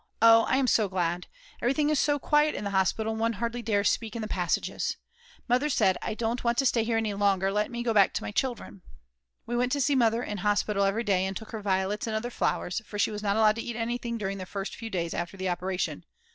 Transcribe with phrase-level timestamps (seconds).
[0.19, 1.27] Oh I am so glad!
[1.61, 4.97] Everything is so quiet in the hospital and one hardly dares speak in the passages.
[5.47, 8.23] Mother said: "I don't want to stay here any longer, let me go back to
[8.23, 8.81] my children."
[9.45, 12.31] We went to see Mother in hospital every day and took her violets and other
[12.31, 15.37] flowers, for she was not allowed to eat anything during the first few days after
[15.37, 16.03] the operation.